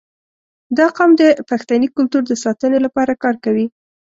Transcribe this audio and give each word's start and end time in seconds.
•دا 0.77 0.87
قوم 0.97 1.11
د 1.21 1.23
پښتني 1.49 1.87
کلتور 1.95 2.23
د 2.27 2.33
ساتنې 2.43 2.79
لپاره 2.85 3.13
کار 3.23 3.35
کوي. 3.45 3.65